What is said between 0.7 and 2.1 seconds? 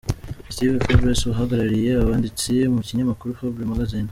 Forbes uhagarariye